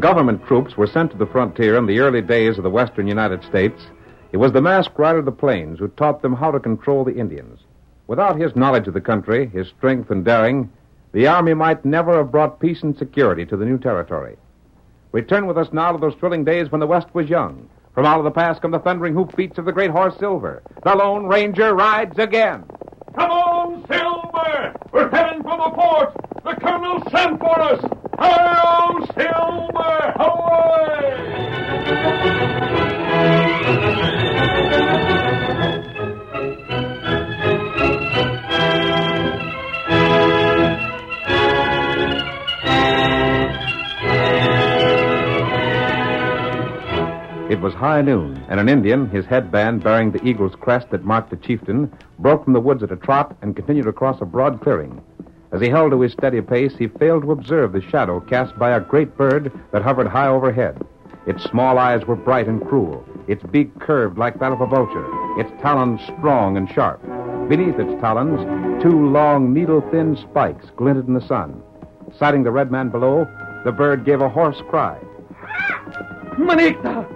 [0.00, 3.06] When government troops were sent to the frontier in the early days of the western
[3.06, 3.82] United States,
[4.32, 7.18] it was the masked rider of the plains who taught them how to control the
[7.18, 7.60] Indians.
[8.06, 10.72] Without his knowledge of the country, his strength and daring,
[11.12, 14.38] the Army might never have brought peace and security to the new territory.
[15.12, 17.68] Return with us now to those thrilling days when the West was young.
[17.92, 20.62] From out of the past come the thundering hoofbeats of the great horse Silver.
[20.82, 22.64] The Lone Ranger rides again.
[23.14, 24.74] Come on, Silver!
[24.92, 26.16] We're heading for the fort!
[26.42, 27.99] The Colonel sent for us!
[28.20, 30.14] Silver!
[47.50, 51.30] It was high noon, and an Indian, his headband bearing the eagle's crest that marked
[51.30, 55.00] the chieftain, broke from the woods at a trot and continued across a broad clearing.
[55.52, 58.70] As he held to his steady pace, he failed to observe the shadow cast by
[58.70, 60.80] a great bird that hovered high overhead.
[61.26, 65.06] Its small eyes were bright and cruel, its beak curved like that of a vulture,
[65.40, 67.02] its talons strong and sharp.
[67.48, 68.40] Beneath its talons,
[68.80, 71.60] two long, needle thin spikes glinted in the sun.
[72.16, 73.26] Sighting the red man below,
[73.64, 74.98] the bird gave a hoarse cry.
[76.38, 77.06] Manikta!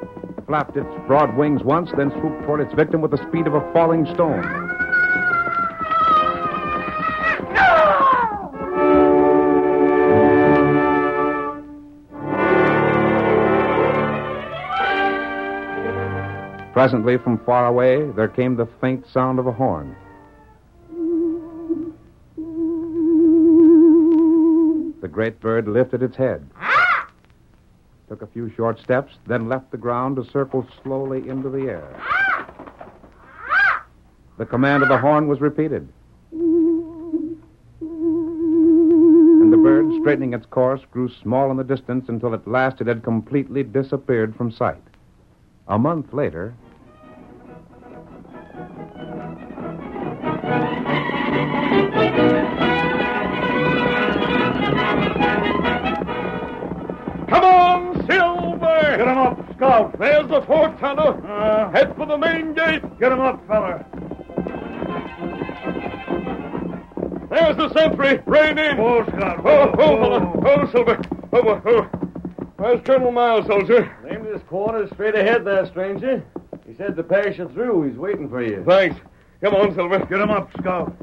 [0.46, 3.72] flapped its broad wings once, then swooped toward its victim with the speed of a
[3.72, 4.73] falling stone.
[16.74, 19.96] Presently, from far away, there came the faint sound of a horn.
[25.00, 26.46] The great bird lifted its head
[28.14, 32.00] took a few short steps, then left the ground to circle slowly into the air.
[34.38, 35.88] The command of the horn was repeated.
[36.30, 37.42] And
[39.52, 43.02] the bird, straightening its course, grew small in the distance until at last it had
[43.02, 44.82] completely disappeared from sight.
[45.66, 46.54] A month later.
[59.98, 61.22] There's the fort, Tonto.
[61.26, 62.82] Uh, Head for the main gate.
[62.98, 63.84] get him up, feller.
[67.30, 68.20] There's the sentry.
[68.26, 68.78] Rein in.
[68.78, 69.40] Oh, Scout.
[69.44, 70.32] Oh, oh, fella.
[70.44, 71.00] Oh, Silver.
[71.32, 71.82] Oh, oh, oh.
[72.56, 73.94] Where's Colonel Miles, soldier?
[74.08, 76.22] Name this quarters straight ahead there, stranger.
[76.66, 77.82] He said to pass you through.
[77.88, 78.64] He's waiting for you.
[78.66, 78.96] Thanks.
[79.42, 79.98] Come on, Silver.
[80.06, 80.94] Get him up, Scout.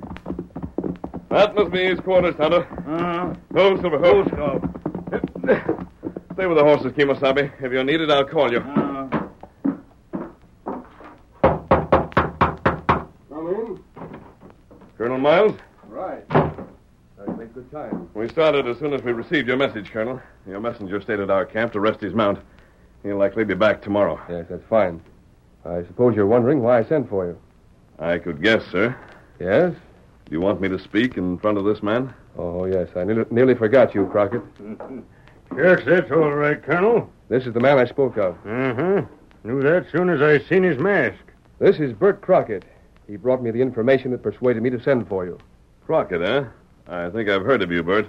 [1.29, 2.61] That must be his quarters, Tonto.
[2.87, 3.97] Uh, Oh, Silver.
[3.99, 4.27] go, Oh.
[4.27, 4.63] Scout.
[6.33, 7.51] Stay with the horses, Kimosabe.
[7.61, 8.59] If you're needed, I'll call you.
[8.59, 8.81] Uh,
[15.21, 15.59] Colonel Miles?
[15.88, 16.23] Right.
[16.31, 18.09] I make good time.
[18.15, 20.19] We started as soon as we received your message, Colonel.
[20.47, 22.39] Your messenger stayed at our camp to rest his mount.
[23.03, 24.19] He'll likely be back tomorrow.
[24.27, 25.01] Yes, that's fine.
[25.63, 27.38] I suppose you're wondering why I sent for you.
[28.00, 28.95] I could guess, sir.
[29.39, 29.73] Yes?
[30.25, 32.13] Do you want me to speak in front of this man?
[32.38, 32.89] Oh, yes.
[32.95, 34.41] I nearly, nearly forgot you, Crockett.
[35.53, 37.12] Yes, that's all right, Colonel.
[37.27, 38.35] This is the man I spoke of.
[38.47, 39.01] Uh-huh.
[39.44, 41.19] Knew that as soon as I seen his mask.
[41.59, 42.63] This is Bert Crockett.
[43.11, 45.37] He brought me the information that persuaded me to send for you.
[45.85, 46.45] Crockett, eh?
[46.87, 48.07] I think I've heard of you, Bert.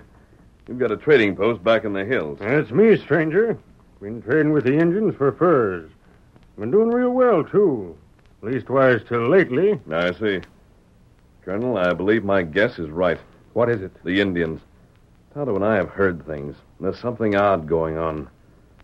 [0.69, 2.39] You've got a trading post back in the hills.
[2.39, 3.59] That's me, stranger.
[4.01, 5.91] Been trading with the Indians for furs.
[6.57, 7.99] Been doing real well, too.
[8.43, 9.81] Leastwise, till lately.
[9.91, 10.41] I see.
[11.45, 13.19] Colonel, I believe my guess is right.
[13.55, 13.91] What is it?
[14.05, 14.61] The Indians.
[15.35, 16.55] Tonto and I have heard things.
[16.79, 18.31] There's something odd going on.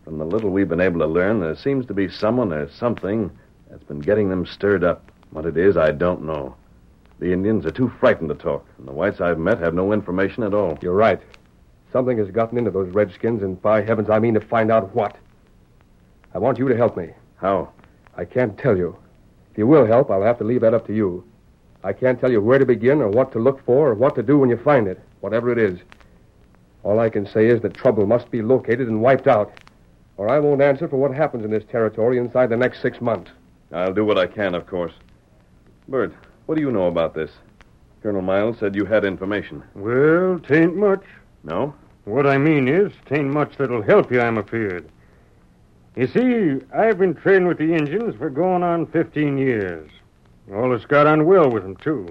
[0.03, 3.31] From the little we've been able to learn, there seems to be someone or something
[3.71, 5.13] that's been getting them stirred up.
[5.31, 6.57] What it is, I don't know.
[7.19, 10.43] The Indians are too frightened to talk, and the whites I've met have no information
[10.43, 10.79] at all.
[10.81, 11.21] You're right.
[11.93, 15.17] Something has gotten into those redskins, and by heavens, I mean to find out what.
[16.35, 17.11] I want you to help me.
[17.37, 17.73] How?
[18.17, 18.97] I can't tell you.
[19.51, 21.25] If you will help, I'll have to leave that up to you.
[21.83, 24.23] I can't tell you where to begin or what to look for or what to
[24.23, 25.79] do when you find it, whatever it is.
[26.83, 29.53] All I can say is that trouble must be located and wiped out,
[30.17, 33.31] or I won't answer for what happens in this territory inside the next six months.
[33.73, 34.93] I'll do what I can, of course.
[35.89, 36.13] Bert,
[36.45, 37.31] what do you know about this?
[38.03, 39.63] Colonel Miles said you had information.
[39.75, 41.03] Well, tain't much.
[41.45, 41.75] No?
[42.05, 44.87] What I mean is, tain't much that'll help you, I'm afeard.
[45.97, 49.91] You see, I've been trading with the Indians for going on 15 years.
[50.55, 52.07] Always got on well with 'em, too.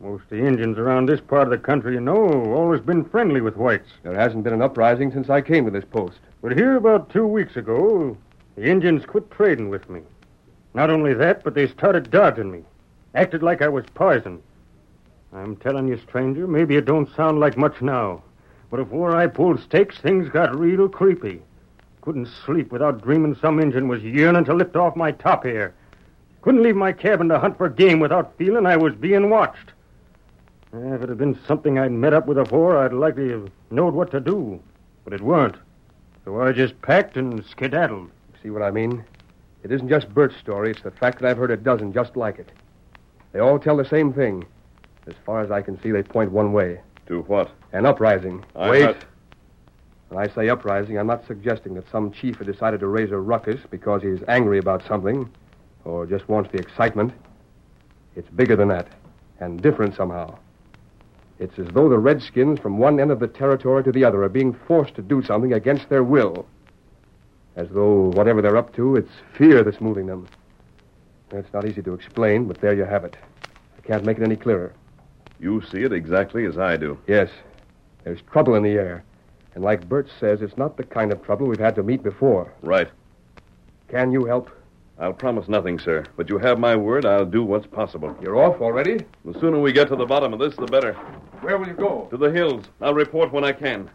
[0.00, 3.40] Most of the Indians around this part of the country, you know, always been friendly
[3.40, 3.90] with whites.
[4.02, 6.20] There hasn't been an uprising since I came to this post.
[6.42, 8.16] But here about two weeks ago,
[8.54, 10.02] the Indians quit trading with me.
[10.74, 12.64] Not only that, but they started dodging me.
[13.18, 14.40] Acted like I was poison.
[15.32, 18.22] I'm telling you, stranger, maybe it don't sound like much now.
[18.70, 21.42] But afore I pulled stakes, things got real creepy.
[22.00, 25.74] Couldn't sleep without dreaming some Injun was yearning to lift off my top here.
[26.42, 29.72] Couldn't leave my cabin to hunt for game without feeling I was being watched.
[30.72, 33.94] Eh, If it had been something I'd met up with afore, I'd likely have knowed
[33.94, 34.60] what to do.
[35.02, 35.56] But it weren't.
[36.24, 38.12] So I just packed and skedaddled.
[38.44, 39.04] See what I mean?
[39.64, 42.38] It isn't just Bert's story, it's the fact that I've heard a dozen just like
[42.38, 42.52] it.
[43.32, 44.44] They all tell the same thing.
[45.06, 47.50] As far as I can see, they point one way To what?
[47.72, 48.44] an uprising.
[48.56, 48.82] I'm Wait.
[48.82, 49.04] not-
[50.08, 53.18] When I say uprising, I'm not suggesting that some chief had decided to raise a
[53.18, 55.28] ruckus because he's angry about something
[55.84, 57.12] or just wants the excitement.
[58.16, 58.88] It's bigger than that
[59.40, 60.36] and different somehow.
[61.38, 64.28] It's as though the Redskins from one end of the territory to the other are
[64.28, 66.46] being forced to do something against their will.
[67.54, 70.26] As though whatever they're up to, it's fear that's moving them.
[71.30, 73.16] It's not easy to explain, but there you have it.
[73.76, 74.72] I can't make it any clearer.
[75.40, 76.98] You see it exactly as I do.
[77.06, 77.30] Yes,
[78.04, 79.04] there's trouble in the air.
[79.54, 82.52] And like Bert says, it's not the kind of trouble we've had to meet before.
[82.62, 82.88] Right.
[83.88, 84.50] Can you help?
[84.98, 86.04] I'll promise nothing, sir.
[86.16, 88.16] But you have my word, I'll do what's possible.
[88.20, 89.04] You're off already?
[89.24, 90.94] The sooner we get to the bottom of this, the better.
[91.40, 92.08] Where will you go?
[92.10, 92.64] To the hills.
[92.80, 93.88] I'll report when I can.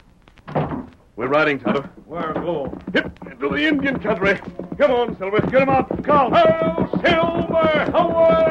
[1.15, 1.81] We're riding, Tonto.
[2.05, 2.77] Where go?
[2.93, 4.39] Hip to the Indian country.
[4.77, 5.39] Come on, Silver.
[5.41, 6.03] Get him up.
[6.03, 6.33] Come.
[6.33, 7.91] Oh, Silver!
[7.93, 8.43] Away!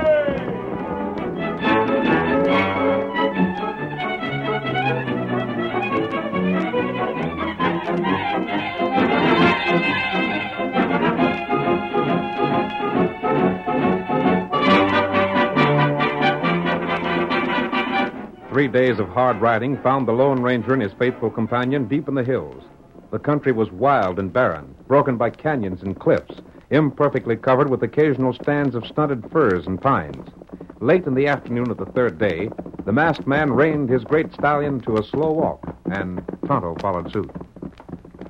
[18.52, 22.14] Three days of hard riding found the Lone Ranger and his faithful companion deep in
[22.14, 22.62] the hills.
[23.12, 26.40] The country was wild and barren, broken by canyons and cliffs,
[26.71, 30.31] imperfectly covered with occasional stands of stunted firs and pines.
[30.81, 32.49] Late in the afternoon of the third day,
[32.87, 37.31] the masked man reined his great stallion to a slow walk, and Tonto followed suit.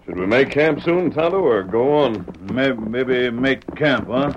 [0.05, 2.27] Should we make camp soon, Tonto, or go on?
[2.53, 4.33] Maybe, maybe make camp, huh?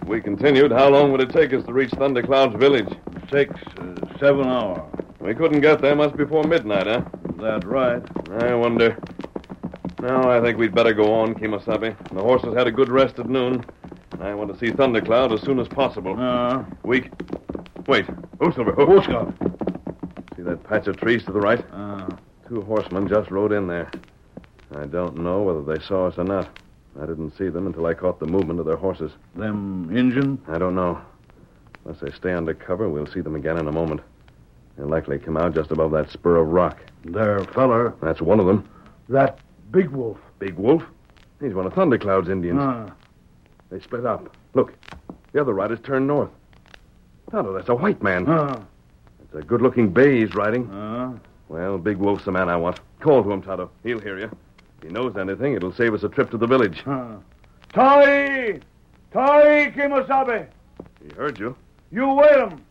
[0.00, 2.96] If we continued, how long would it take us to reach Thundercloud's village?
[3.32, 4.94] Six, uh, seven hours.
[5.18, 7.02] We couldn't get there much before midnight, huh?
[7.38, 8.02] That right.
[8.40, 8.96] I wonder.
[10.00, 11.96] No, I think we'd better go on, Kimasabi.
[12.14, 13.64] The horses had a good rest at noon.
[14.20, 16.16] I want to see Thundercloud as soon as possible.
[16.18, 17.10] Uh, We.
[17.86, 18.06] Wait.
[18.40, 18.74] Oh, Silver.
[18.78, 18.86] Oh.
[18.86, 19.34] who's got?
[20.36, 21.64] See that patch of trees to the right?
[21.72, 22.08] Uh,
[22.48, 23.90] Two horsemen just rode in there.
[24.74, 26.48] I don't know whether they saw us or not.
[27.00, 29.12] I didn't see them until I caught the movement of their horses.
[29.34, 30.40] them Injun?
[30.48, 31.00] I don't know.
[31.84, 34.00] Unless they stay under cover, we'll see them again in a moment.
[34.76, 36.78] They'll likely come out just above that spur of rock.
[37.04, 37.94] Their feller.
[38.02, 38.68] That's one of them.
[39.08, 39.38] That
[39.70, 40.18] big wolf.
[40.38, 40.82] Big Wolf.
[41.40, 42.58] He's one of Thundercloud's Indians.
[42.62, 42.90] Ah.
[43.70, 44.36] They split up.
[44.54, 44.72] Look,
[45.32, 46.30] the other riders turned north.
[47.30, 48.28] Tonto, that's a white man.
[48.28, 48.60] uh,
[49.22, 50.68] It's a good looking bay he's riding.
[50.72, 51.12] Ah.
[51.48, 52.80] Well, Big Wolf's the man I want.
[53.00, 53.70] Call to him, Tonto.
[53.82, 54.30] He'll hear you.
[54.78, 56.82] If he knows anything, it'll save us a trip to the village.
[56.86, 57.16] uh.
[57.72, 58.60] Tai!
[59.12, 60.46] Tai Kimosabe!
[61.06, 61.54] He heard you.
[61.90, 62.64] You wait him!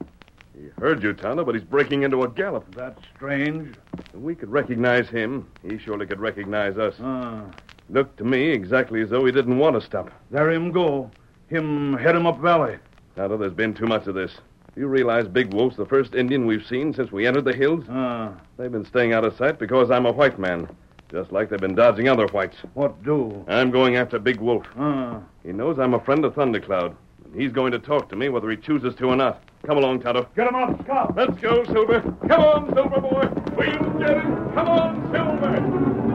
[0.60, 2.74] He heard you, Tonto, but he's breaking into a gallop.
[2.76, 3.76] That's strange.
[3.98, 7.00] If we could recognize him, he surely could recognize us.
[7.00, 7.42] Uh,
[7.90, 10.10] Looked to me exactly as though he didn't want to stop.
[10.32, 11.10] there him go.
[11.48, 12.78] Him head him up valley.
[13.16, 14.36] Tonto, there's been too much of this.
[14.76, 17.88] You realize Big Wolf's the first Indian we've seen since we entered the hills?
[17.88, 20.68] Uh, They've been staying out of sight because I'm a white man,
[21.10, 22.58] just like they've been dodging other whites.
[22.74, 23.44] what do?
[23.48, 24.66] I'm going after Big Wolf.
[24.78, 26.96] Uh, He knows I'm a friend of Thundercloud,
[27.38, 29.42] he's going to talk to me whether he chooses to or not.
[29.66, 30.28] Come along, Tonto.
[30.36, 31.16] get him up, Scout.
[31.16, 32.02] Let's go, Silver.
[32.28, 33.30] Come on, Silver boy.
[33.56, 34.54] We'll get him.
[34.54, 36.07] Come on, Silver.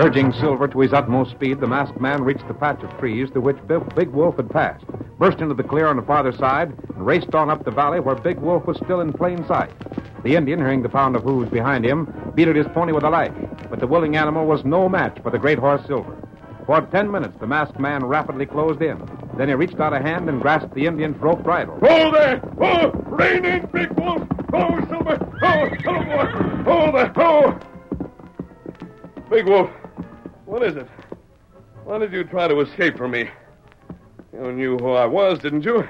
[0.00, 3.42] Urging Silver to his utmost speed, the masked man reached the patch of trees through
[3.42, 3.58] which
[3.94, 4.86] Big Wolf had passed,
[5.18, 8.14] burst into the clear on the farther side, and raced on up the valley where
[8.14, 9.70] Big Wolf was still in plain sight.
[10.22, 13.10] The Indian, hearing the pound of hoofs behind him, beat at his pony with a
[13.10, 13.30] lash,
[13.68, 16.16] but the willing animal was no match for the great horse Silver.
[16.64, 19.06] For ten minutes, the masked man rapidly closed in.
[19.36, 21.78] Then he reached out a hand and grasped the Indian's rope bridle.
[21.82, 22.40] Hold there!
[22.58, 24.26] Oh, rein in, Big Wolf!
[24.54, 25.18] Oh, Silver!
[25.42, 26.62] Oh, Silver!
[26.66, 26.72] oh!
[26.72, 27.12] Hold there!
[27.16, 27.60] Oh!
[29.28, 29.70] Big Wolf,
[30.50, 30.88] what is it?
[31.84, 33.30] Why did you try to escape from me?
[34.32, 35.88] You knew who I was, didn't you?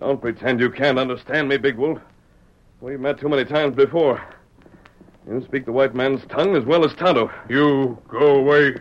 [0.00, 2.00] Don't pretend you can't understand me, Big Wolf.
[2.80, 4.20] We've met too many times before.
[5.28, 7.30] You speak the white man's tongue as well as Tonto.
[7.48, 8.74] You go away.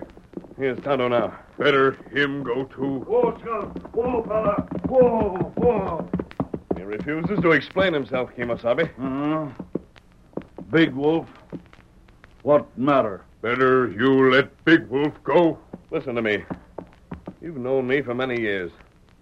[0.57, 1.37] Here's Tonto now.
[1.59, 3.01] Better him go too.
[3.01, 3.93] Whoa, Scout.
[3.93, 4.67] Whoa, fella.
[4.87, 6.09] Whoa, whoa.
[6.75, 8.89] He refuses to explain himself, Kimosabe.
[8.99, 9.51] Uh,
[10.71, 11.27] Big Wolf.
[12.41, 13.23] What matter?
[13.41, 15.57] Better you let Big Wolf go.
[15.89, 16.43] Listen to me.
[17.41, 18.71] You've known me for many years.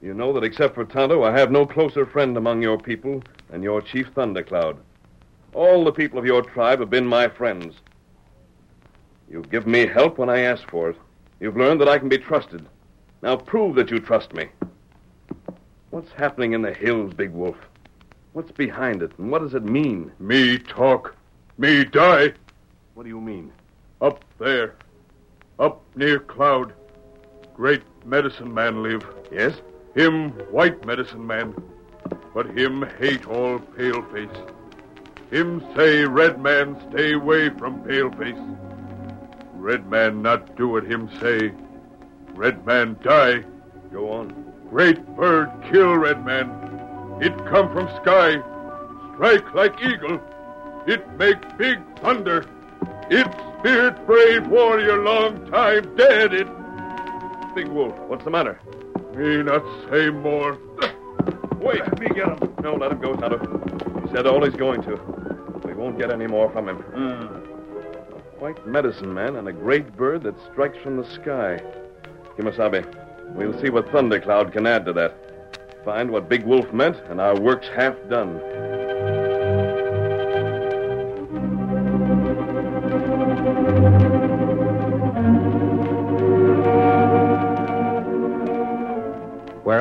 [0.01, 3.63] You know that except for Tonto, I have no closer friend among your people than
[3.63, 4.77] your chief Thundercloud.
[5.53, 7.75] All the people of your tribe have been my friends.
[9.31, 10.97] You've given me help when I asked for it.
[11.39, 12.65] You've learned that I can be trusted.
[13.21, 14.49] Now prove that you trust me.
[15.91, 17.57] What's happening in the hills, Big Wolf?
[18.33, 20.11] What's behind it, and what does it mean?
[20.19, 21.15] Me talk.
[21.57, 22.33] Me die.
[22.95, 23.53] What do you mean?
[24.39, 24.75] There.
[25.59, 26.73] Up near Cloud.
[27.53, 29.05] Great medicine man live.
[29.31, 29.53] Yes?
[29.95, 31.53] Him white medicine man.
[32.33, 34.29] But him hate all pale face.
[35.29, 38.39] Him say red man stay away from pale face.
[39.53, 41.51] Red man not do what him say.
[42.33, 43.43] Red man die.
[43.91, 44.53] Go on.
[44.69, 46.49] Great bird kill red man.
[47.21, 48.41] It come from sky.
[49.13, 50.21] Strike like eagle.
[50.87, 52.45] It make big thunder.
[53.09, 53.27] It
[53.59, 56.33] spirit brave warrior long time dead.
[56.33, 56.47] It
[57.55, 58.59] Big Wolf, what's the matter?
[59.15, 60.57] me not say more.
[61.59, 61.81] Wait.
[61.81, 62.55] Let me get him.
[62.61, 64.01] No, let him go, Tonto.
[64.01, 64.95] He said all he's going to.
[65.65, 66.77] We won't get any more from him.
[66.77, 67.25] Hmm.
[68.39, 71.61] White medicine man and a great bird that strikes from the sky.
[72.37, 72.85] Kimasabe,
[73.35, 75.83] we'll see what Thundercloud can add to that.
[75.83, 78.39] Find what Big Wolf meant, and our work's half done.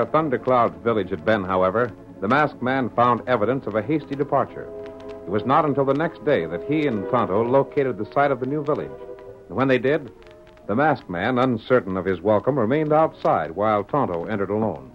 [0.09, 4.67] Where Thundercloud's village had been, however, the masked man found evidence of a hasty departure.
[5.27, 8.41] It was not until the next day that he and Tonto located the site of
[8.41, 8.91] the new village.
[9.49, 10.11] And when they did,
[10.67, 14.91] the masked man, uncertain of his welcome, remained outside while Tonto entered alone.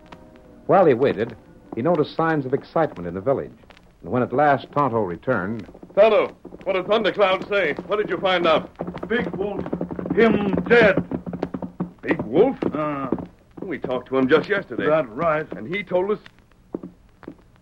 [0.65, 1.36] While he waited,
[1.75, 3.53] he noticed signs of excitement in the village.
[4.01, 7.75] And when at last Tonto returned, Tonto, what did Thundercloud say?
[7.86, 8.67] What did you find out?
[9.08, 9.62] Big Wolf.
[10.15, 11.05] Him dead.
[12.01, 12.58] Big Wolf?
[12.74, 13.10] Uh,
[13.63, 14.86] We talked to him just yesterday.
[14.88, 15.50] that right.
[15.53, 16.20] And he told us.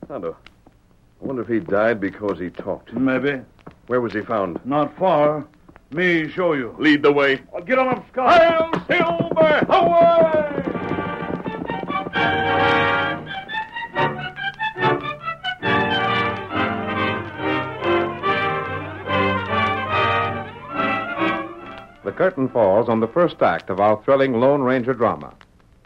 [0.07, 0.35] Tonto,
[0.67, 2.91] I wonder if he died because he talked.
[2.93, 3.41] Maybe.
[3.87, 4.59] Where was he found?
[4.65, 5.45] Not far.
[5.91, 6.75] Me show you.
[6.79, 7.41] Lead the way.
[7.53, 8.29] I'll get him up, Scout.
[8.29, 9.65] Hi-Yo Silver!
[9.69, 10.61] Away!
[22.03, 25.33] the curtain falls on the first act of our thrilling Lone Ranger drama.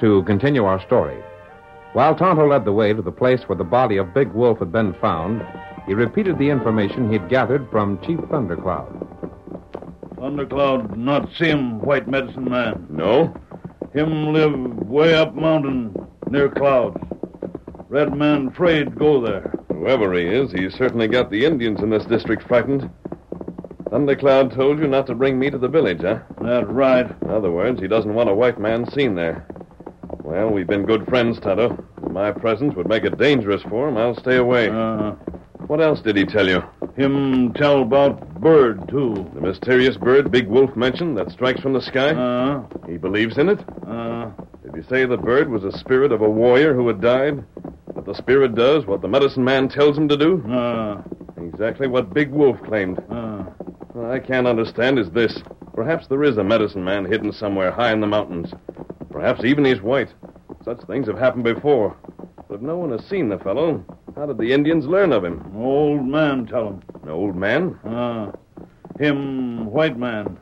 [0.00, 1.22] To continue our story.
[1.92, 4.70] While Tonto led the way to the place where the body of Big Wolf had
[4.70, 5.44] been found,
[5.86, 9.08] he repeated the information he'd gathered from Chief Thundercloud.
[10.16, 12.86] Thundercloud not see him, White Medicine Man.
[12.90, 13.34] No?
[13.92, 14.54] Him live
[14.86, 15.94] way up mountain
[16.30, 16.96] near clouds.
[17.88, 19.52] Red man afraid go there.
[19.68, 22.88] Whoever he is, he's certainly got the Indians in this district frightened.
[23.90, 26.20] Thundercloud told you not to bring me to the village, huh?
[26.42, 27.10] That right.
[27.22, 29.44] In other words, he doesn't want a white man seen there.
[30.30, 31.84] Well, we've been good friends, Tonto.
[32.08, 34.68] My presence would make it dangerous for him, I'll stay away.
[34.68, 35.12] Uh,
[35.66, 36.62] What else did he tell you?
[36.96, 39.14] him tell about bird, too.
[39.34, 42.10] The mysterious bird Big Wolf mentioned that strikes from the sky?
[42.10, 43.58] Uh, he believes in it?
[43.86, 44.30] uh,
[44.62, 47.44] Did he say the bird was a spirit of a warrior who had died?
[47.94, 50.44] That the spirit does what the medicine man tells him to do?
[50.52, 51.02] uh,
[51.42, 52.98] Exactly what Big Wolf claimed.
[53.10, 53.44] uh.
[53.92, 55.42] What I can't understand is this.
[55.74, 58.52] Perhaps there is a medicine man hidden somewhere high in the mountains.
[59.10, 60.08] Perhaps even he's white.
[60.64, 61.96] Such things have happened before.
[62.48, 65.52] But if no one has seen the fellow, how did the Indians learn of him?
[65.56, 66.82] Old man tell him.
[67.02, 67.74] An old man?
[67.84, 68.32] Uh,
[68.98, 70.38] him white man.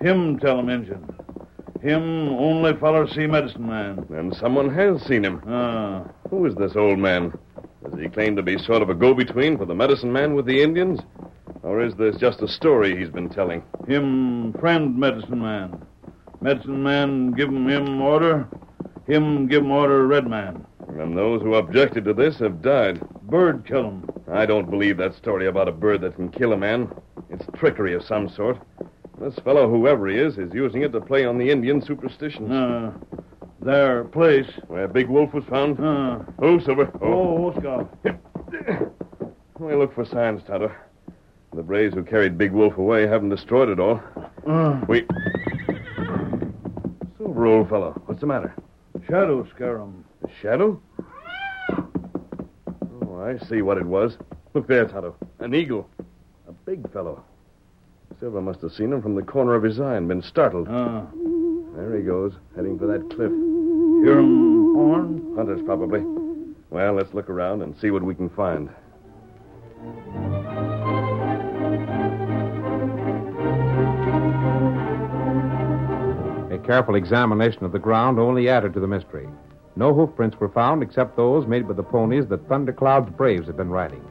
[0.00, 1.14] Him tell him Injun.
[1.82, 4.06] Him only feller see medicine man.
[4.10, 5.42] Then someone has seen him.
[5.46, 7.32] Uh, Who is this old man?
[7.84, 10.62] Does he claim to be sort of a go-between for the medicine man with the
[10.62, 11.00] Indians?
[11.62, 13.62] Or is this just a story he's been telling?
[13.86, 15.84] him friend medicine man.
[16.40, 18.48] Medicine man give him him order.
[19.10, 20.64] Him give him order red man.
[20.98, 23.00] And those who objected to this have died.
[23.22, 24.08] Bird kill him.
[24.30, 26.88] I don't believe that story about a bird that can kill a man.
[27.28, 28.58] It's trickery of some sort.
[29.20, 32.50] This fellow, whoever he is, is using it to play on the Indian superstitions.
[32.50, 32.92] Uh,
[33.60, 34.46] their place.
[34.68, 35.78] Where Big Wolf was found?
[35.80, 36.90] Uh, Oh, Silver.
[37.02, 37.92] oh, Scout.
[39.58, 40.72] We look for signs, Tonto.
[41.54, 44.00] The Braves who carried Big Wolf away haven't destroyed it all.
[44.46, 45.04] Uh, We.
[47.18, 48.54] Silver, old fellow, what's the matter?
[49.06, 49.44] Shadow
[49.84, 50.04] him.
[50.24, 50.80] A shadow?
[51.70, 54.16] Oh, I see what it was.
[54.54, 55.14] Look there, Tonto.
[55.38, 55.88] An eagle.
[56.48, 57.22] A big fellow.
[58.18, 60.68] Silver must have seen him from the corner of his eye and been startled.
[60.68, 61.02] Uh,
[61.76, 63.30] There he goes, heading for that cliff.
[63.30, 65.34] hear him horn?
[65.36, 66.00] Hunters, probably.
[66.70, 68.68] Well, let's look around and see what we can find.
[76.70, 79.28] Careful examination of the ground only added to the mystery.
[79.74, 83.70] No hoofprints were found except those made by the ponies that Thundercloud's braves had been
[83.70, 84.04] riding.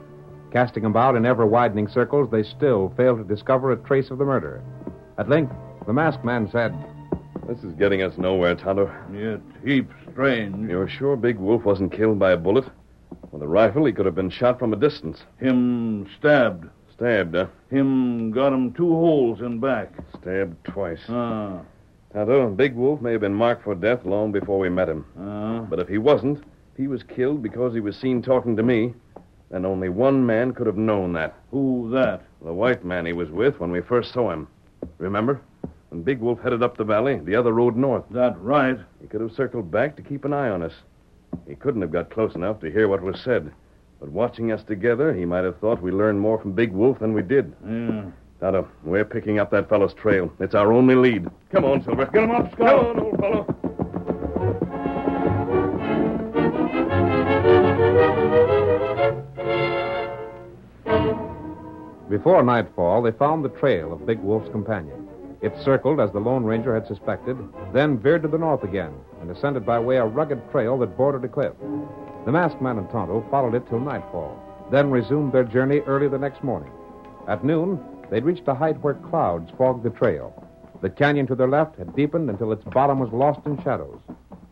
[0.51, 4.25] Casting about in ever widening circles, they still failed to discover a trace of the
[4.25, 4.61] murder.
[5.17, 5.53] At length,
[5.87, 6.75] the masked man said,
[7.47, 8.93] This is getting us nowhere, Tonto.
[9.13, 10.69] Yet heap strange.
[10.69, 12.65] You're sure Big Wolf wasn't killed by a bullet?
[13.31, 15.23] With a rifle, he could have been shot from a distance.
[15.37, 16.67] Him stabbed.
[16.93, 17.47] Stabbed, huh?
[17.69, 19.93] Him got him two holes in back.
[20.19, 21.07] Stabbed twice.
[21.07, 21.59] Uh,
[22.13, 25.05] Tonto, Big Wolf may have been marked for death long before we met him.
[25.19, 28.63] uh, But if he wasn't, if he was killed because he was seen talking to
[28.63, 28.93] me,
[29.51, 31.35] then only one man could have known that.
[31.51, 32.21] who that?
[32.43, 34.47] The white man he was with when we first saw him.
[34.97, 35.41] Remember?
[35.89, 38.05] When Big Wolf headed up the valley, the other rode north.
[38.11, 38.77] That right.
[39.01, 40.73] He could have circled back to keep an eye on us.
[41.47, 43.51] He couldn't have got close enough to hear what was said.
[43.99, 47.13] But watching us together, he might have thought we learned more from Big Wolf than
[47.13, 47.53] we did.
[47.67, 48.05] Yeah.
[48.39, 50.31] Tonto, we're picking up that fellow's trail.
[50.39, 51.27] It's our only lead.
[51.51, 52.05] Come on, Silver.
[52.05, 52.95] Get him up, Scout.
[52.95, 53.55] Come on, old fellow.
[62.09, 65.07] Before nightfall, they found the trail of Big Wolf's companion.
[65.41, 67.37] It circled as the Lone Ranger had suspected,
[67.73, 71.23] then veered to the north again and ascended by way a rugged trail that bordered
[71.23, 71.53] a cliff.
[72.25, 74.37] The masked man and Tonto followed it till nightfall,
[74.71, 76.71] then resumed their journey early the next morning.
[77.27, 80.45] At noon, they'd reached a height where clouds fogged the trail.
[80.81, 83.99] The canyon to their left had deepened until its bottom was lost in shadows.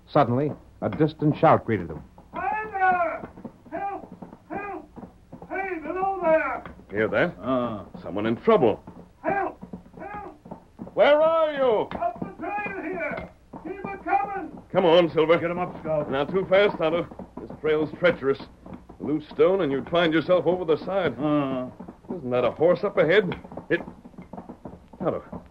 [0.10, 2.04] Suddenly, a distant shout greeted them.
[2.34, 2.42] Hey
[2.72, 3.30] there!
[3.72, 4.16] Help!
[4.50, 4.90] Help!
[5.50, 6.64] Hey, below there!
[6.92, 7.36] Hear that?
[7.42, 8.84] Uh, Someone in trouble.
[9.24, 9.60] Help!
[10.00, 10.38] Help!
[10.94, 11.88] Where are you?
[12.00, 13.30] Up the trail here!
[13.64, 14.52] Keep it coming!
[14.72, 15.38] Come on, Silver.
[15.38, 16.12] get him up, Scout.
[16.12, 17.08] Not too fast, Tonto.
[17.42, 18.40] This trail's treacherous.
[18.70, 21.18] A loose stone, and you'd find yourself over the side.
[21.20, 21.68] Uh,
[22.16, 23.36] Isn't that a horse up ahead?
[25.08, 25.22] It.
[25.24, 25.42] Tonto,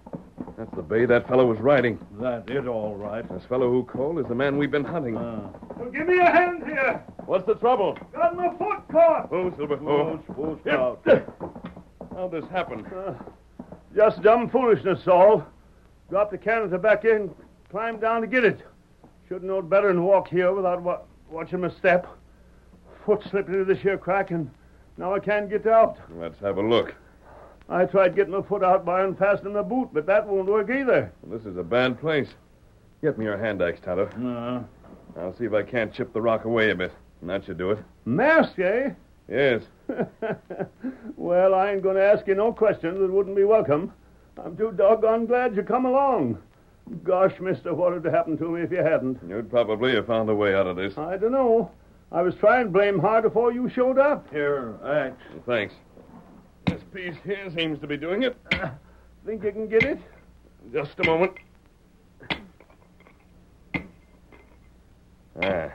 [0.59, 1.99] that's the bay that fellow was riding.
[2.21, 3.27] that it all right.
[3.33, 5.16] This fellow who called is the man we've been hunting.
[5.16, 7.03] Uh, So give me a hand here!
[7.27, 7.97] What's the trouble?
[8.12, 9.29] Got my foot caught!
[9.33, 9.77] Oh, Silver.
[9.77, 10.73] who's, who's Here.
[10.75, 11.03] Scout?
[12.14, 12.87] How'd this happen?
[13.95, 15.45] Just dumb foolishness, Saul.
[16.11, 17.35] Dropped the can of tobacco and
[17.71, 18.61] climbed down to get it.
[19.29, 22.07] Should have known better than walk here without wa- watching my step.
[23.05, 24.51] Foot slipped into this here crack, and
[24.99, 25.99] now I can't get out.
[26.16, 26.95] Let's have a look.
[27.68, 31.12] I tried getting my foot out by unfastening the boot, but that won't work either.
[31.26, 32.29] This is a bad place.
[33.02, 34.07] Get me your hand axe, Tonto.
[34.07, 36.92] Uh, I'll see if I can't chip the rock away a bit.
[37.20, 37.79] And that should do it.
[38.05, 38.90] Mask, eh?
[39.29, 39.62] Yes.
[41.16, 43.92] well, I ain't going to ask you no questions that wouldn't be welcome.
[44.42, 46.38] I'm too doggone glad you come along.
[47.02, 49.18] Gosh, mister, what would have happened to me if you hadn't?
[49.29, 50.96] You'd probably have found a way out of this.
[50.96, 51.70] I don't know.
[52.12, 54.31] I was trying to blame hard before you showed up.
[54.31, 55.16] here, axe.
[55.46, 55.74] Thanks.
[56.97, 58.35] Piece here seems to be doing it.
[59.27, 59.99] Think you can get it?
[60.73, 61.33] Just a moment.
[65.43, 65.71] Ah.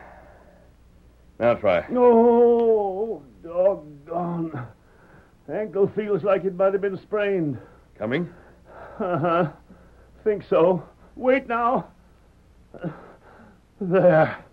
[1.40, 1.86] Now try.
[1.92, 4.66] Oh, doggone.
[5.48, 7.60] Ankle feels like it might have been sprained.
[8.00, 8.28] Coming?
[9.00, 9.52] Uh huh.
[10.24, 10.84] Think so.
[11.16, 11.88] Wait now.
[13.80, 14.44] There.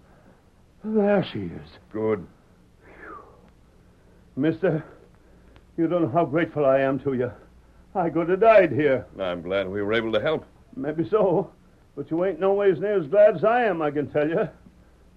[0.84, 1.70] There she is.
[1.90, 2.26] Good.
[4.36, 4.84] Mister,
[5.78, 7.30] you don't know how grateful I am to you.
[7.94, 9.06] I could have died here.
[9.18, 10.44] I'm glad we were able to help.
[10.76, 11.52] Maybe so.
[11.96, 14.48] But you ain't no ways near as glad as I am, I can tell you.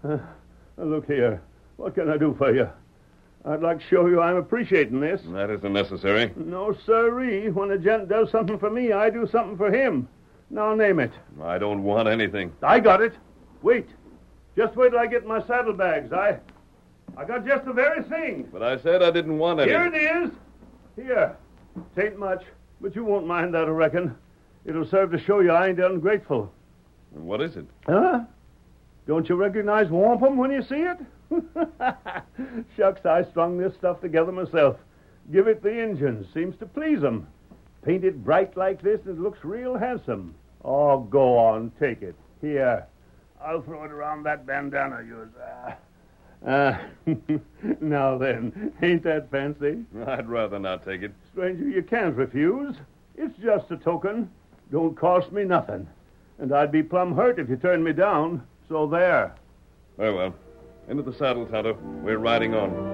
[0.04, 0.18] Uh,
[0.78, 1.42] look here.
[1.78, 2.70] What can I do for you?
[3.46, 5.22] I'd like to show you I'm appreciating this.
[5.28, 6.32] That isn't necessary.
[6.36, 7.50] No, sirree.
[7.50, 10.08] When a gent does something for me, I do something for him.
[10.50, 11.12] Now name it.
[11.42, 12.52] I don't want anything.
[12.62, 13.14] I got it.
[13.62, 13.90] Wait.
[14.56, 16.12] Just wait till I get my saddlebags.
[16.14, 16.40] I
[17.18, 18.48] I got just the very thing.
[18.52, 20.02] But I said I didn't want Here anything.
[20.02, 20.32] it is.
[20.96, 21.36] Here.
[21.96, 22.44] Tain't much,
[22.82, 24.16] but you won't mind that, I reckon.
[24.66, 26.52] It'll serve to show you I ain't ungrateful.
[27.12, 27.66] What is it?
[27.86, 28.22] Huh?
[29.08, 30.98] Don't you recognize wampum when you see it?
[32.78, 34.78] Shucks, I strung this stuff together myself.
[35.32, 36.28] Give it the Injuns.
[36.34, 37.28] Seems to please 'em.
[37.84, 40.36] Paint it bright like this, and it looks real handsome.
[40.64, 42.16] Oh, go on, take it.
[42.42, 42.86] Here.
[43.44, 45.30] I'll throw it around that bandana of yours.
[45.44, 45.76] Ah.
[46.48, 46.82] Ah.
[47.82, 49.84] now then, ain't that fancy?
[50.06, 51.12] I'd rather not take it.
[51.32, 52.76] Stranger, you can't refuse.
[53.18, 54.30] It's just a token.
[54.72, 55.88] Don't cost me nothing.
[56.40, 58.44] And I'd be plumb hurt if you turned me down.
[58.70, 59.36] So there.
[59.98, 60.34] Very well.
[60.88, 61.74] Into the saddle, Tonto.
[62.04, 62.91] We're riding on.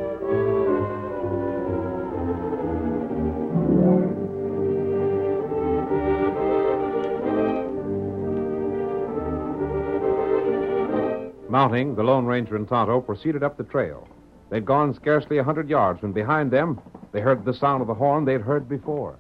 [11.57, 14.07] Mounting, the Lone Ranger and Tonto proceeded up the trail.
[14.51, 16.79] They'd gone scarcely a hundred yards when behind them
[17.11, 19.17] they heard the sound of the horn they'd heard before.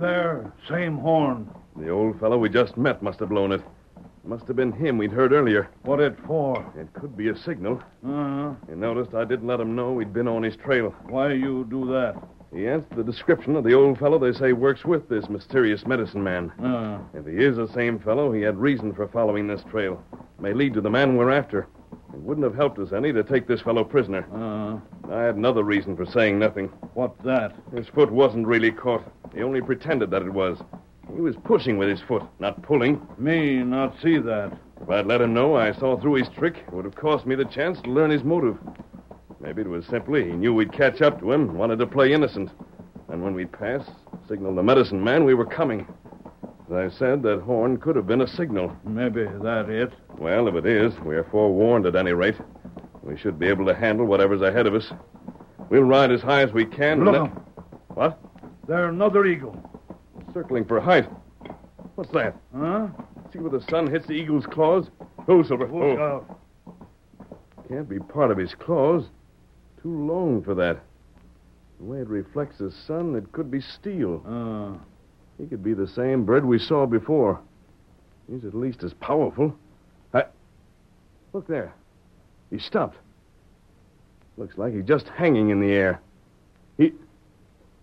[0.00, 1.48] There, same horn.
[1.76, 3.62] The old fellow we just met must have blown it.
[4.24, 5.68] Must have been him we'd heard earlier.
[5.82, 6.64] What it for?
[6.76, 7.80] It could be a signal.
[8.04, 10.90] Uh, You noticed I didn't let him know we'd been on his trail.
[11.08, 12.16] why you do that?
[12.52, 16.50] Answered the description of the old fellow they say works with this mysterious medicine man.
[16.62, 20.02] Uh, If he is the same fellow, he had reason for following this trail.
[20.40, 21.66] May lead to the man we're after.
[22.12, 24.26] It wouldn't have helped us any to take this fellow prisoner.
[24.34, 24.78] uh,
[25.12, 26.68] I had another reason for saying nothing.
[26.94, 27.54] what that?
[27.74, 29.04] His foot wasn't really caught.
[29.34, 30.58] He only pretended that it was.
[31.14, 33.00] He was pushing with his foot, not pulling.
[33.18, 34.52] Me not see that.
[34.80, 37.34] If I'd let him know I saw through his trick, it would have cost me
[37.34, 38.56] the chance to learn his motive.
[39.40, 42.50] Maybe it was simply he knew we'd catch up to him wanted to play innocent.
[43.08, 43.88] And when we'd pass,
[44.28, 45.86] signal the medicine man we were coming.
[46.70, 48.76] As I said, that horn could have been a signal.
[48.84, 49.92] Maybe that it.
[50.18, 52.36] Well, if it is, we are forewarned at any rate.
[53.02, 54.92] We should be able to handle whatever's ahead of us.
[55.70, 57.04] We'll ride as high as we can.
[57.04, 57.40] Look, 'em.
[57.94, 58.18] What?
[58.68, 59.56] There another eagle.
[60.32, 61.08] Circling for height.
[61.96, 62.36] What's that?
[62.56, 62.88] Huh?
[63.32, 64.90] See where the sun hits the eagle's claws?
[65.26, 65.66] Oh, Silver.
[65.66, 66.02] Look Oh.
[66.02, 66.38] out.
[67.68, 69.08] Can't be part of his claws.
[69.82, 70.80] Too long for that.
[71.78, 74.22] The way it reflects the sun, it could be steel.
[74.26, 74.78] Uh,
[75.38, 77.40] He could be the same bird we saw before.
[78.30, 79.56] He's at least as powerful.
[80.12, 80.24] I...
[81.32, 81.72] Look there.
[82.50, 82.98] He stopped.
[84.36, 86.00] Looks like he's just hanging in the air.
[86.76, 86.92] He.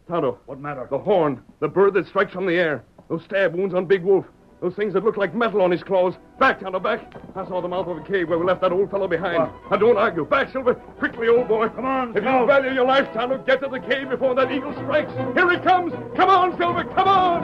[0.07, 0.87] Tonto, what matter?
[0.89, 4.25] the horn, the bird that strikes from the air, those stab wounds on Big Wolf,
[4.61, 6.15] those things that look like metal on his claws.
[6.39, 7.13] Back, Tonto, back.
[7.35, 9.37] I saw the mouth of a cave where we left that old fellow behind.
[9.37, 9.71] What?
[9.71, 10.25] Now, don't argue.
[10.25, 10.73] Back, Silver.
[10.73, 11.69] Quickly, old boy.
[11.69, 12.47] Come on, If you Scout.
[12.47, 15.11] value your life, Tonto, get to the cave before that eagle strikes.
[15.35, 15.93] Here he comes.
[16.15, 16.83] Come on, Silver.
[16.85, 17.43] Come on.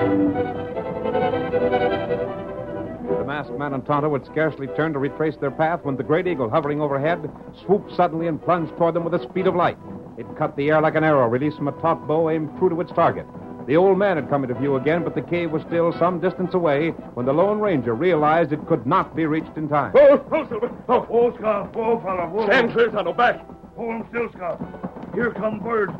[3.03, 6.25] The masked man and Tonto had scarcely turned to retrace their path when the great
[6.27, 7.29] eagle hovering overhead
[7.63, 9.77] swooped suddenly and plunged toward them with the speed of light.
[10.17, 12.81] It cut the air like an arrow released from a taut bow aimed true to
[12.81, 13.25] its target.
[13.67, 16.53] The old man had come into view again, but the cave was still some distance
[16.53, 19.93] away when the Lone Ranger realized it could not be reached in time.
[19.95, 20.69] Oh, oh, Silver.
[20.89, 21.73] Oh, Whoa, Scout.
[21.75, 22.27] Whoa, fella.
[22.29, 22.45] Whoa.
[22.47, 23.13] stand clear, Tonto.
[23.13, 23.45] Back.
[23.75, 25.11] Hold him still, Scout.
[25.13, 25.91] Here come bird.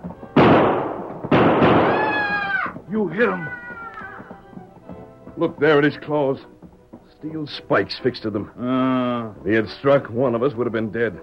[2.92, 3.48] You hit him.
[5.38, 6.40] Look there at his claws.
[7.18, 8.52] Steel spikes fixed to them.
[8.60, 11.20] Uh, If he had struck, one of us would have been dead.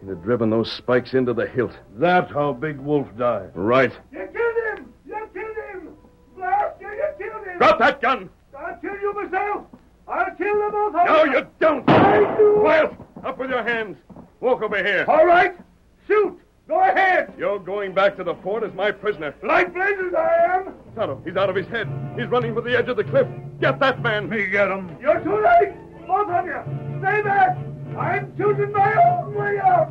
[0.00, 1.72] He'd have driven those spikes into the hilt.
[1.96, 3.50] that's how Big Wolf died.
[3.54, 3.92] Right.
[4.12, 4.92] You killed him!
[5.06, 5.88] You killed him!
[6.36, 8.28] Blast you, you killed Drop that gun.
[8.58, 9.64] I'll kill you myself.
[10.06, 11.46] I'll kill them both of No, you.
[11.60, 11.88] don't.
[11.88, 12.58] I do.
[12.60, 12.92] Quiet.
[13.24, 13.96] Up with your hands.
[14.40, 15.06] Walk over here.
[15.08, 15.56] All right.
[16.06, 16.38] Shoot.
[16.68, 17.32] Go ahead.
[17.38, 19.34] You're going back to the fort as my prisoner.
[19.42, 20.74] Like blazes I am.
[20.94, 21.88] Tonto, he's out of his head.
[22.16, 23.26] He's running for the edge of the cliff.
[23.60, 24.28] Get that man.
[24.28, 24.96] Me get him.
[25.00, 25.72] You're too late.
[26.06, 26.60] Both of you.
[27.00, 27.56] Stay back.
[27.98, 29.90] I'm choosing my own way out.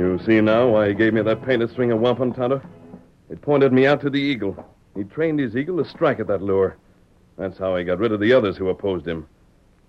[0.00, 2.62] You see now why he gave me that painted string of wampum, Tonto?
[3.28, 4.56] It pointed me out to the eagle.
[4.96, 6.78] He trained his eagle to strike at that lure.
[7.36, 9.26] That's how he got rid of the others who opposed him.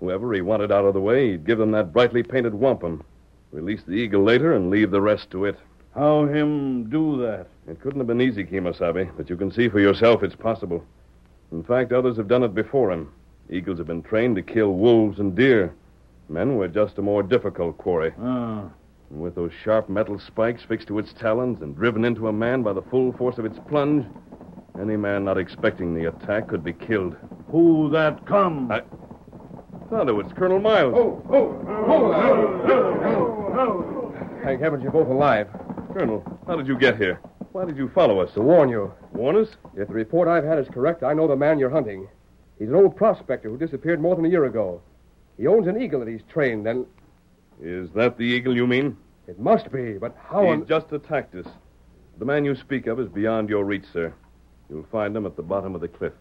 [0.02, 3.06] Whoever he wanted out of the way, he'd give them that brightly painted wampum.
[3.54, 5.58] Release the eagle later and leave the rest to it.
[5.96, 7.48] How him do that?
[7.70, 10.84] It couldn't have been easy, Kemosabe, but you can see for yourself it's possible.
[11.54, 13.14] In fact, others have done it before him.
[13.50, 15.74] Eagles have been trained to kill wolves and deer.
[16.28, 18.14] Men were just a more difficult quarry.
[18.20, 18.72] Ah.
[19.12, 22.64] And with those sharp metal spikes fixed to its talons and driven into a man
[22.64, 24.06] by the full force of its plunge,
[24.80, 27.18] any man not expecting the attack could be killed.
[27.50, 28.72] Who that come?
[28.72, 28.82] I...
[29.90, 30.94] Tonto, it's Colonel Miles.
[30.96, 32.14] Oh, oh, oh,
[32.70, 35.50] oh, oh, Thank heavens you're both alive.
[35.94, 37.20] Colonel, how did you get here?
[37.52, 38.34] Why did you follow us?
[38.36, 39.50] To warn you, Warn us?
[39.76, 42.08] if the report I've had is correct, I know the man you're hunting.
[42.58, 44.82] He's an old prospector who disappeared more than a year ago.
[45.38, 46.86] He owns an eagle that he's trained, and
[47.62, 48.98] Is that the eagle you mean?
[49.28, 50.68] it must be, but how He's on...
[50.68, 51.48] just attacked us.
[52.18, 54.14] The man you speak of is beyond your reach, sir.
[54.70, 56.14] You'll find him at the bottom of the cliff.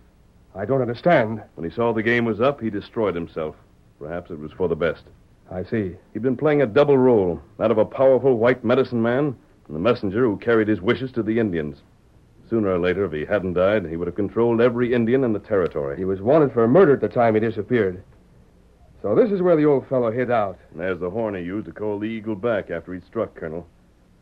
[0.54, 1.42] I don't understand.
[1.54, 3.56] When he saw the game was up, he destroyed himself.
[3.98, 5.04] Perhaps it was for the best.
[5.50, 5.96] I see.
[6.12, 9.80] He'd been playing a double role that of a powerful white medicine man and the
[9.80, 11.78] messenger who carried his wishes to the Indians.
[12.48, 15.38] Sooner or later, if he hadn't died, he would have controlled every Indian in the
[15.38, 15.96] territory.
[15.96, 18.02] He was wanted for murder at the time he disappeared.
[19.02, 20.58] So this is where the old fellow hid out.
[20.70, 23.66] And there's the horn he used to call the eagle back after he'd struck Colonel.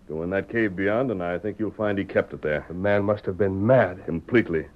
[0.08, 2.64] Go in that cave beyond, and I think you'll find he kept it there.
[2.68, 4.04] The man must have been mad.
[4.06, 4.66] Completely.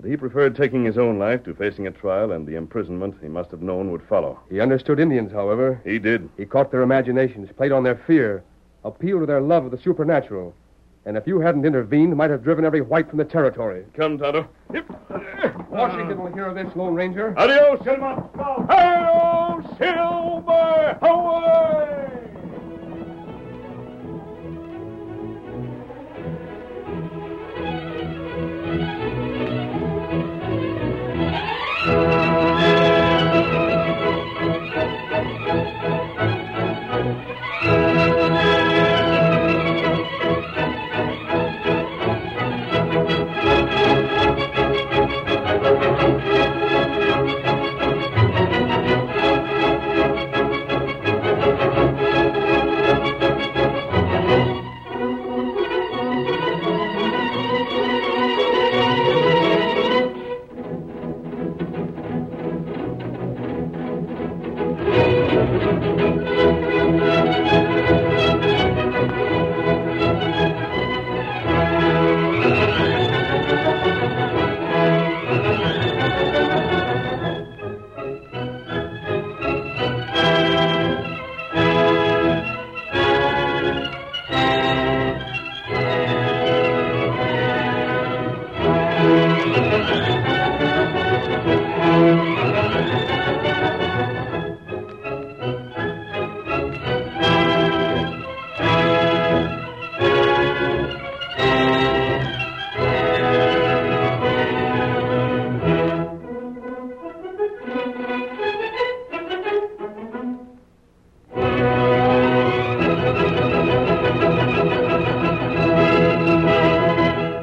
[0.00, 3.28] But he preferred taking his own life to facing a trial and the imprisonment he
[3.28, 4.38] must have known would follow.
[4.48, 5.80] He understood Indians, however.
[5.82, 6.28] He did.
[6.36, 8.44] He caught their imaginations, played on their fear,
[8.84, 10.54] appealed to their love of the supernatural.
[11.04, 13.84] And if you hadn't intervened, might have driven every white from the territory.
[13.94, 14.46] Come, Tonto.
[14.72, 15.70] Yep.
[15.70, 17.34] Washington will hear of this, Lone Ranger.
[17.38, 18.22] Adios, Silver.
[18.36, 18.97] Hail,